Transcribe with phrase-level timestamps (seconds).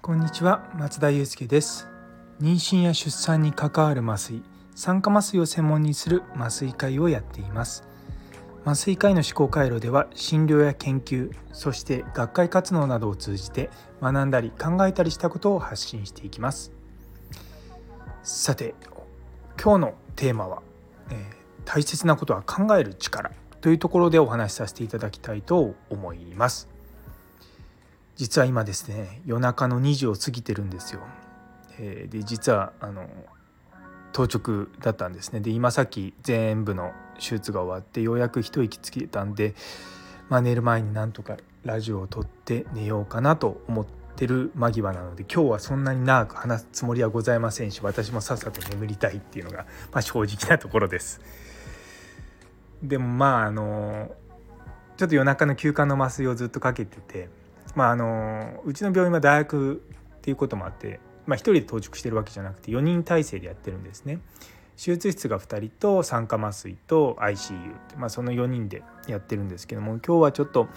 [0.00, 1.88] こんにちは松田祐介です。
[2.40, 4.44] 妊娠や出産に関わる麻酔
[4.76, 7.82] 酸化麻酔を専門にする麻酔会をやっています。
[8.64, 13.70] 麻酔科医の思考回路では診療や研究そして学会活動などを通じて
[14.00, 16.70] 学んだり考えたりしたことを発信していきます。
[18.22, 18.76] さて
[19.60, 20.62] 今日のテーマは、
[21.10, 21.16] えー、
[21.64, 23.32] 大切なことは考える力。
[23.66, 26.68] というところでお話しさせていただきたいと思います
[28.14, 31.00] 実は今ですね夜中の2時を過ぎてるんですよ。
[31.80, 33.08] えー、で実はあの
[34.12, 39.56] 当直だったんですねで今さっき全部の手術が終わってようやく一息つけたんで、
[40.28, 51.20] まあ、寝る前になんとかラジオを撮って寝ようかなと思ってる間際なので今日はそんなに長く話すつもりはございませんし私もさっさと眠りたいっていうのが、まあ、正直なところです。
[52.82, 54.14] でもまああの
[54.96, 57.28] ちょっと夜中の休館の麻酔をずっとかけてて
[57.76, 59.82] まあ、あのうちの病院は大学
[60.18, 64.18] っていうこともあって、まあ、1人で当直してるわけじゃなくて4人体制でやってるんですね。
[64.76, 70.68] 手術室が2人と酸化麻酔と ICU って、まあ、その4人でやってるんですけども今日はちょっと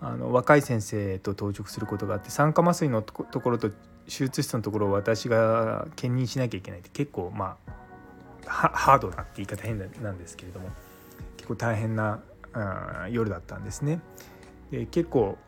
[0.00, 7.56] あの若い先生と当直することがあって酸化麻酔のところと手術室のところを私が兼任しなきゃいけないって結構ま
[8.46, 10.70] あハードなって言い方変なんですけれども
[11.48, 12.20] 結構大変な
[12.52, 14.00] あ夜だったんですね。
[14.70, 15.38] で結構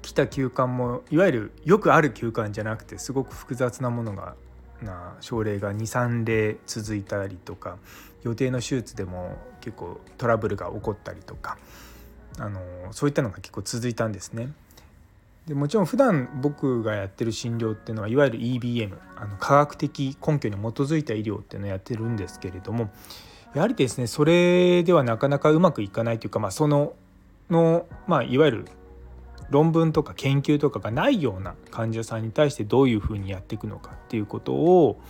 [0.00, 4.34] 来た休館もいわゆるよくある休館じゃなくてすごく複雑なものが
[4.82, 7.76] な症例が23例続いたりとか
[8.22, 11.58] 予定の手術でも結構トラブルが起こったりとか
[12.38, 12.60] あの
[12.92, 14.50] そういったのが結構続いたんですね。
[15.46, 18.96] でもちろん普段僕がやってる診療っていうのはいわゆる EBM
[19.40, 22.90] 科学的根拠に基づいた医療っていうのをやってるんですけれども
[23.54, 26.94] やはりですねそれではなかなかうまくいかないというか、まあ、その
[27.50, 28.64] の、まあ、いわゆる
[29.50, 35.00] 論文とか研究とかがないような患者さんに対してどういうふうにやっていくのかっていうことを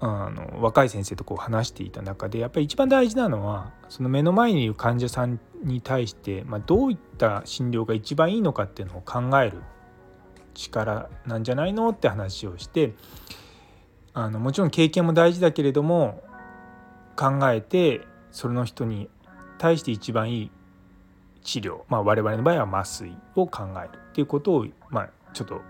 [0.00, 9.62] あの若い先生とこう話していた中でやっぱり一番大事なのはその目の前にいる患者さんに対して、まあ、どういった診療が一番いいのかっていうのを考える
[10.54, 12.94] 力なんじゃないのって話をして
[14.12, 16.22] あのもちろん経験も大事だけれども
[17.22, 18.00] 考えて
[18.32, 19.08] それの人に
[19.58, 20.50] 対して一番いい
[21.44, 25.60] 治療、まあ、我々の場合は麻酔を考えるっていうことを、まあ、ちょっと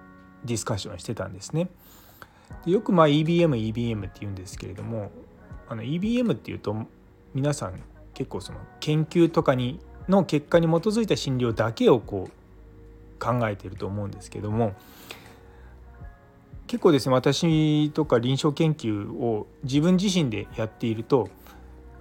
[0.47, 1.69] ディスカッションしてたんですね。
[2.65, 5.11] でよくまあ EBM、EBM って言うんですけれども
[5.69, 6.75] あの EBM っていうと
[7.35, 7.81] 皆さん
[8.15, 14.75] 結構その研究とかにの結果に基づいた診療だけをこう考えていると思うんですけども
[16.73, 21.29] 結構ですね私とか臨床研究を自分自身でやっていると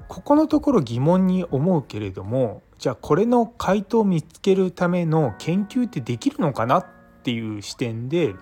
[0.08, 6.86] ここのところ疑問に思うけれどもじゃあこれの回答を見つけるための研究ってできるのかなっ
[7.22, 8.34] ていう視点で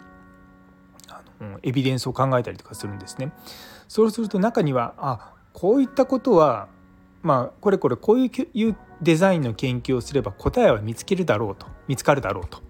[1.08, 3.32] あのエビデンスを考えたりとかするんですね。
[3.88, 6.68] そうすると中にはあこういったことは
[7.24, 12.62] まあこれこれこういうデザインの研究をすれば答えは見つけるだろうと見つかるだろうと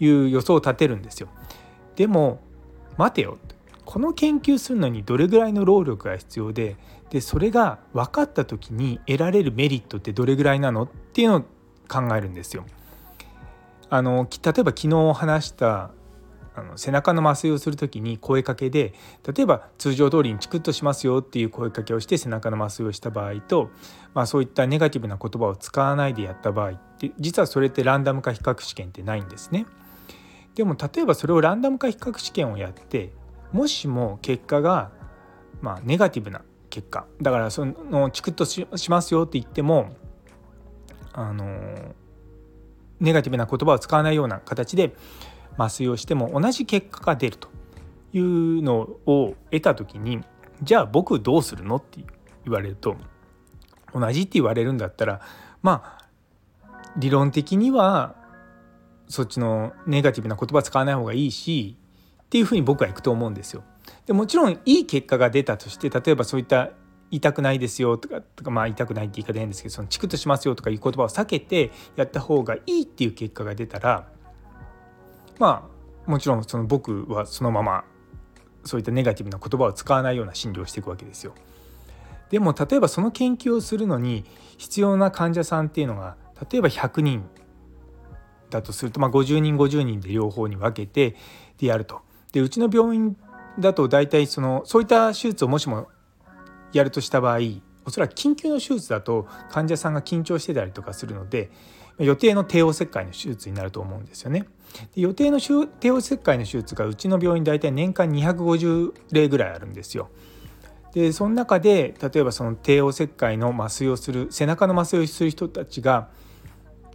[0.00, 1.28] いう予想を立てるんですよ。
[1.96, 2.40] でも
[2.96, 3.38] 待てよ
[3.84, 6.76] この研究するのにどれぐらいの労力が必要で
[7.10, 11.40] でそれが分かった時に得られるメリットってどれぐらいなのっていうのを
[11.88, 12.64] 考えるんですよ。
[13.90, 15.90] あの例えば昨日話した
[16.56, 18.94] あの背中の麻酔をする時に声かけで
[19.26, 23.70] 例えば通常通りにチクッとしますよっていう声かけをして背中の麻酔をした場合と、
[24.14, 29.66] まあ、そういったネガティブな言葉を使わないでやった場合って実はそれってランダム化比較試験ってないんですね。
[30.54, 33.10] でも例えばそれをランダム化比較試験をやって
[33.52, 34.92] もしも結果が
[35.60, 39.94] まあネガティブな結果だからそのチクッとしますよって言っても
[41.12, 41.94] あの
[43.00, 44.94] ネガティブな言葉を使わないような形で
[45.56, 47.48] 麻酔をしても同じ結果が出ると
[48.12, 50.20] いうのを得た時に
[50.62, 52.00] じゃあ僕どうするのって
[52.44, 52.96] 言われると
[53.92, 55.20] 同じって言われるんだったら
[55.62, 56.04] まあ
[56.96, 58.16] 理論的には
[59.08, 61.76] そっちのネガティブな言葉使わない方がいいし
[62.24, 63.62] っていうふうに僕はいくと思うんですよ。
[64.06, 66.70] でもちろんいい結果が出たとして例えばそういった
[67.10, 74.08] 痛くないですよとかとかまあ痛くないって言い方変ですけどそのチクッとしますよとかいう言葉を避けてやった方がいいっていう結果が出たら
[75.38, 75.68] ま
[76.06, 77.84] あもちろんその僕はそのまま
[78.64, 81.34] そういったネガティブな言葉を使わないような診療をしていくわけですよ。
[82.30, 84.24] でも例えばその研究をするのに
[84.56, 86.16] 必要な患者さんっていうのが
[86.50, 87.28] 例えば100人
[88.54, 91.16] だとすると、まあ、50人50人で両方に分けて
[91.58, 92.00] でやると。
[92.32, 93.16] でうちの病院
[93.58, 95.88] だと大体そのそういった手術をもしも
[96.72, 97.38] やるとした場合
[97.84, 101.50] おそらく緊急の手術だと患者さんが緊張してたりとかするので
[101.98, 104.46] 予定の帝王切開の手術になると思うんですよね。
[104.96, 110.08] で予定の帝王切開の手術がうちの病院大体年間250例ぐらいあるんですよ。
[110.92, 116.08] でその中で例えばその帝王切開の麻酔をする背中の麻酔をする人たちが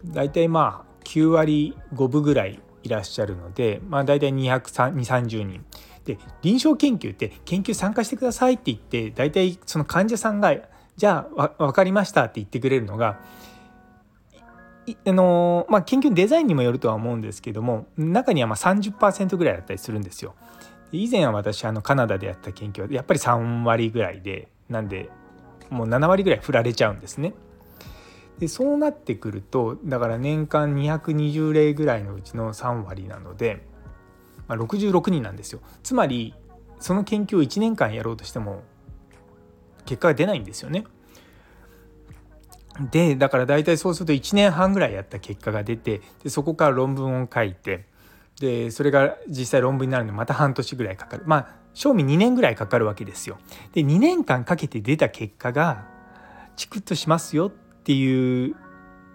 [0.04, 5.64] 大体まあ9割5分ぐらいいらっしゃるので、まあ、大体230人。
[6.04, 10.56] で臨床研究って研究参加してくださいって言って大体その患者さんが
[10.96, 13.20] じゃあ分かりましたって言ってくれるのが
[15.06, 20.34] あのまあ、研究のデザインにもよるとは思うんですけども中にはまあ30%ぐらいだったりするんですよ。
[20.90, 25.08] 以前は私あのカナダでやった研究はやっぱり3割ぐらいでなんで
[25.68, 27.34] もう7割ぐらい振られちゃうんですね。
[28.40, 33.66] でそうなってくるとだから年間220例ぐらいのうちの3割なので、
[34.48, 35.60] まあ、66人なんですよ。
[35.82, 36.34] つまり
[36.80, 38.62] その研究を1年間やろうとしても
[39.84, 40.84] 結果が出ないんですよね。
[42.90, 47.84] でだから大体そうすると1年半ぐらいやった結果が出てでそこから論文を書いて
[48.40, 53.36] でそれが実際論文になるのでまた半年ぐらいかかるまあ賞味2年ぐらいかかるわけですよ。
[53.74, 55.84] で2年間かけて出た結果が
[56.56, 57.52] チクッとしますよっ
[57.90, 58.54] ていう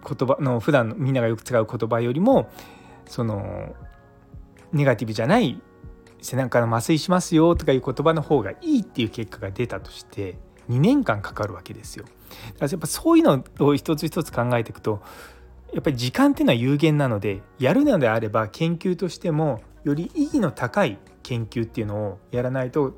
[0.06, 2.50] 言葉の普段みんながよく使う言葉よりも
[3.06, 3.74] その
[4.70, 5.62] ネガティブじゃない
[6.20, 10.36] 背中の麻酔しますよとかいう言葉の方がいいっていう結果が出たとして
[10.68, 12.04] 2年間かかるわけですよ。
[12.04, 12.14] だか
[12.66, 15.00] らやっぱそういうのを一つ一つ考えていくと
[15.72, 22.94] やっぱり時間っていうのは有限なのでやるのであれば研究としてもより意義の高い研究っていうのをやらないと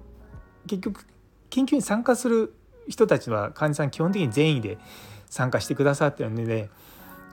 [0.67, 1.07] 結局
[1.51, 2.55] 研究に参加する
[2.89, 4.79] 人たちは患者さん基本的に善意で
[5.31, 6.71] 参加してくださってるので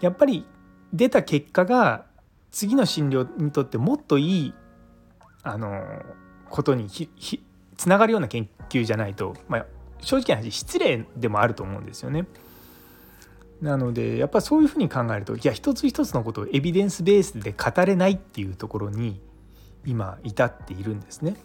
[0.01, 0.45] やっぱり
[0.93, 2.05] 出た結果が
[2.51, 4.53] 次の診療にとってもっといい
[5.43, 5.83] あの
[6.49, 6.89] ことに
[7.77, 9.65] つながるような研究じゃないと、まあ、
[10.01, 12.25] 正直な話失礼でもあると思うんですよね。
[13.61, 19.21] なのでやっぱそういうふうに考えるといや一つ一つのことをエビデンスベースで語れないっていうところに
[19.85, 21.35] 今至っているんですね。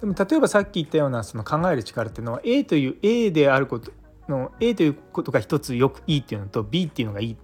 [0.00, 3.92] でも例えばさっき言ったようなその考える力っていうのは A という A であること
[4.28, 7.36] の A ということが一つよくいいっていうのと B っていうのがいい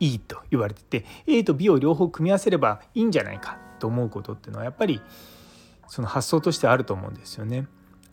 [0.00, 5.00] いいと言われてて A と B を両方組み合わせればいいんじゃないかと思うことっていうのはやっぱり
[5.88, 7.66] その発想としてあると思うんですよね。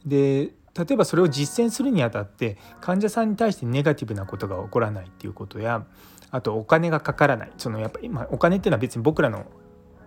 [0.05, 5.85] で例えばそれを実践するにあたって患者さんに対してネガティブなことが起こらないっていうことや
[6.31, 9.45] あとお金がかからないそのやっぱり、まあ、お金っていうのは別に僕らの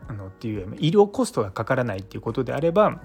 [0.09, 3.01] あのっていう医療コストがかからないっていうことであれば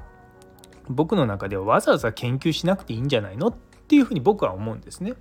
[0.90, 5.14] 僕の中ではわざわざ研究しなくていいんじゃないのっっていうふうに僕は思うんですね。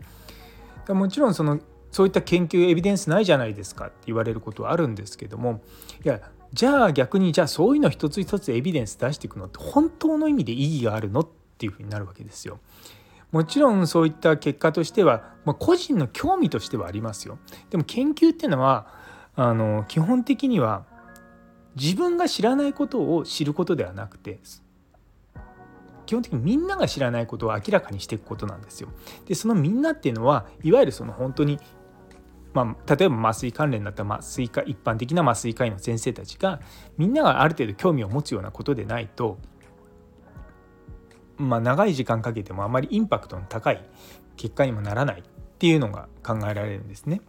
[0.88, 1.60] もちろんその
[1.90, 5.60] そういった研究エビデンスないじゃないですかって言われることはあるんですけども
[6.02, 6.20] いや
[6.52, 12.58] じゃあ逆にじゃあそういうの一つ一つエビデンス出していくのって本当の意味で意義があるのっっていうふうになるわけですよ。
[13.30, 17.38] もちろんそういった結果としては、まあ、個人の興味としてはありますよ。
[17.70, 18.88] でも研究っていうのは
[19.36, 20.84] あの基本的には
[21.76, 24.40] 自分が知らないことを知ることではなくて
[26.06, 28.88] 基本的にみんなが知らないことを明らかにしていくことなんですよ。
[29.26, 31.58] でそのみんなっていうのはいわゆるその本当に
[32.54, 36.60] まあ、例えば麻酔関連だった麻酔科一般的な麻酔科医の先生たちが
[36.98, 39.38] みんながある程度興味を持つようなことでないと
[41.42, 43.82] まあ、長い時間かけてもあまりインパクトの高い
[44.36, 45.22] 結果にもならないっ
[45.58, 47.20] ていうのが考えられるんですね。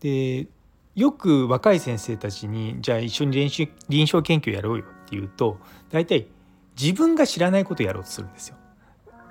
[0.00, 0.46] で
[0.94, 5.58] よく若い先生たちにじゃあ一緒に臨床臨床研究やろうよっていうと
[5.90, 6.28] 大体
[6.80, 8.56] 自分が知らないことをやろうとするんですよ。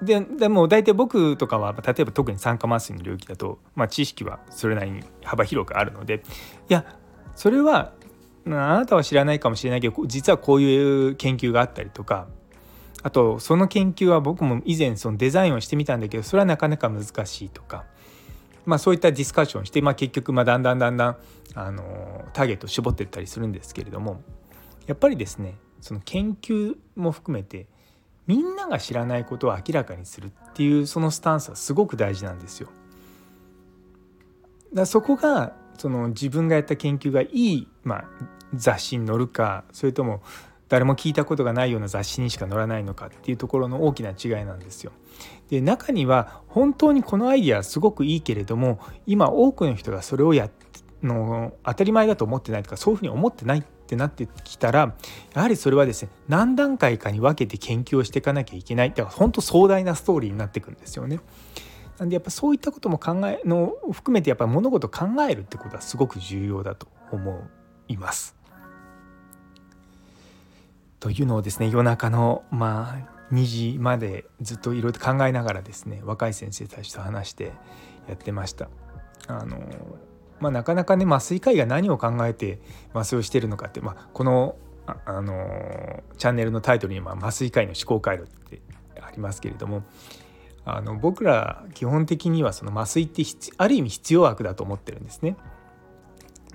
[0.01, 6.23] ででも大体僕とかは例えば特に酸化麻酔の領域だと、まあ、知識はそれなりに幅広くあるので
[6.69, 6.85] いや
[7.35, 7.93] それは
[8.45, 12.27] あなたは知らないかもしれないけど実はこういう研究があったりとか
[13.01, 17.85] あとその研究は僕も以前そのデザインをしてみたんだけどそれはなかなか難しいとか、
[18.65, 21.17] まあ、そういったディスカッションして、まあ、結局まあだんだんだんだん
[21.55, 24.21] あのターゲットを絞っていったりするんですけれども
[24.87, 27.67] やっぱりですねその研究も含めて
[28.25, 32.69] みんなが知らないことを明らかにするっていうそのスタンスはすごく大事なんですよ。
[34.73, 38.05] だそこがその自分がやった研究がいい、まあ、
[38.53, 40.21] 雑誌に載るかそれとも
[40.69, 44.93] 誰も聞いたことがないような雑誌にしか載らないのかっていうところの大きな違いなんですよ。
[45.49, 50.49] で中には本当にこのアイディアすごくいいけれども今多くの人がそれをや
[51.03, 54.95] の当たり前だと思ってないとかそういうふうに思ってないっってなってきたら
[55.33, 61.19] やはりそれはですね何段階かに分けて研究をしていかなきゃいけないだから本当壮大なストーリーになってくるんですよね。
[61.99, 67.41] なんでやっぱそういったことも考えの含めてやっぱ物事を考えるってことはすごく重要だと思
[67.87, 68.35] います。
[70.99, 72.97] というのをですね夜中のま
[73.29, 77.51] あ2時までずっといろいろ考えながらですね若い先生たちと話して
[78.07, 78.69] やってました。
[79.27, 79.59] あの
[80.43, 82.59] まあ、なかなかね麻酔科医が何を考えて
[82.93, 88.61] 麻酔をしてるのかって、まあ、このああのチャンネルのタイトルには麻酔科医の思考回路って
[89.01, 89.83] ありますけれども
[90.65, 93.23] あの僕ら基本的にはその麻酔って
[93.55, 95.37] ある意味必要悪だと思ってるんですね。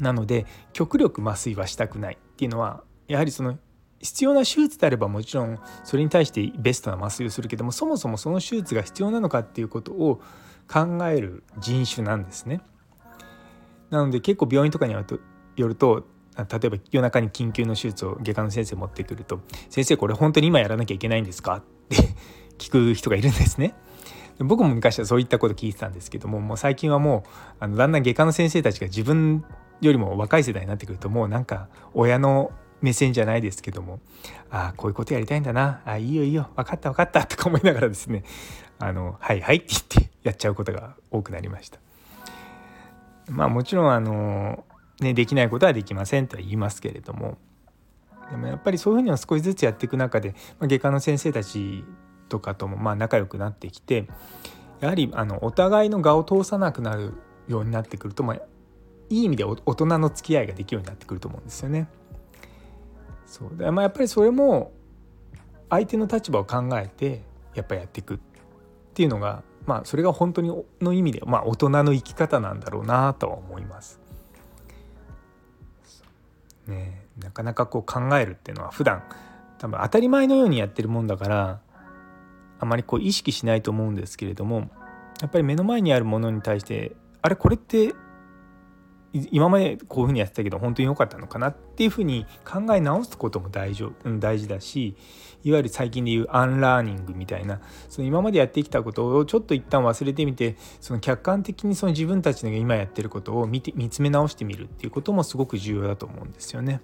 [0.01, 3.59] なので極力麻酔はしたくないっていうのはやはりその
[4.01, 10.21] 必要な手術であればもちろんそれに対してベストな麻酔をするけどもそもそもその手術が必要なのかっていうことを
[10.71, 12.61] 考える人種なんですね。
[13.91, 15.05] なので結構病院とかによ
[15.57, 16.05] ると
[16.37, 19.41] 例えば夜中に緊急の手術を外科の先生持ってくると
[19.71, 21.97] 「先生これ本当に今やらなきゃいけないんですか?」って
[22.59, 23.75] 聞く人がいるんですね。
[24.39, 29.45] 僕も昔はそういったこと聞いてたんですけどももう最近はもうあのだんだん外科の先生たちが自分
[29.81, 33.99] よりも若い世代になってくるともうなんか親の目線じゃないですけども
[34.49, 38.23] ああこういうことやりたいんだなあいいよいいよ分かった分かったとか思いながらですね
[38.79, 41.88] あのはいはいって言ってやっちゃうことが多くなりました。
[43.29, 44.65] まあもちろんあの
[45.01, 47.39] ねできないことはできませんとは言いますけれども
[48.31, 51.85] でもやっぱりそういうふうには少しずつやっていく中で、まあ、外科の先生たち
[52.29, 54.09] とかともまあ仲良くなってきて
[54.81, 57.15] やはりあのお互いの我を通さなくなる
[57.49, 58.37] ようになってくると、まあ、
[59.09, 61.89] いい意味で大人の付き合いができるようになってくると思うんですよね。
[63.27, 64.73] そうでまあ、やっぱりそれも
[65.69, 67.23] 相手の立場を考えて
[67.55, 68.19] やっぱやっていくっ
[68.95, 74.01] ていうのがまあそれが本当にの意味で、まあ、大人の生き方なんだろうなとは思います。
[76.67, 79.03] ね、なかなかこう考えるっていうのは普段
[79.59, 81.61] 多分当たり前のようにやってるもんだから
[82.61, 84.71] あまりこう意識しないと思うんですけれども
[85.21, 87.95] やっぱり目の前にあるものに対してあれこれって
[89.13, 94.97] 今までこういうふうにやってたけど本当に良かったのかなっていうふうに考え直すことも大丈夫大事だし
[95.45, 106.81] いわゆる最近で言うアンラーニングみたいなその今までやってきたことをちょっと一旦忘れてみてその客観的にその自分たちの今やってることを見て見つめ直してみるっていうこともすごく重要だと思うんですよね。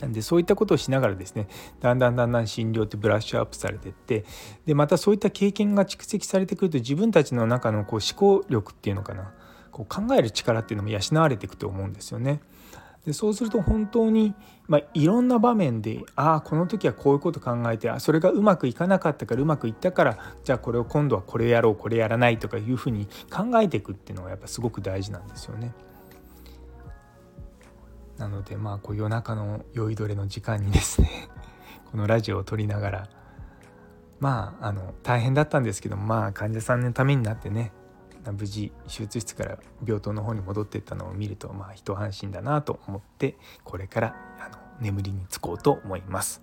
[0.00, 1.48] なんでそういったことをしながらですね
[1.80, 4.26] だんだんだんだん診療ってブラッシュアップされていって
[4.66, 9.32] でまたそういった経験が蓄積されてくると自分たちの中のこう思考力っていうのかな
[9.76, 12.40] こう考える力っていうのも養われていくと思うんですよね。
[13.04, 14.34] でそうすると本当に、
[14.68, 25.74] まあ、いろんな場面でああこの時はこういうこと考えてあそれがうまくいかなかったからうまくいったからじゃあこれを今度はこれやろうこれやらないとかいうふうに考えていくっていうのがやっぱすごく大事なんですよね。
[28.16, 31.28] なのでまあこう夜中の酔いどれの時間にですね
[31.92, 33.08] このラジオを撮りながら
[34.20, 37.72] まああの大変だったんですけどまあ患者さんのためになってね
[38.32, 46.42] 無事手術室から病棟の方に戻ってったのを見るとまあ一安心だなと思ってこれからあの眠りにつこうと思います。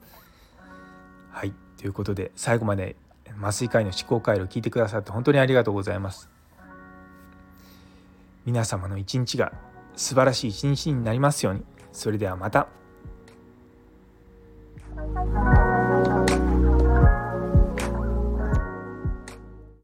[1.32, 2.96] はいということで最後まで
[3.42, 6.30] 麻酔科医の思考回路を聞いてくださって本当にありがとうございます。
[8.46, 9.54] 皆様の一日が
[9.96, 11.64] 素晴らしい一日になりますように。
[11.92, 12.68] それではまた。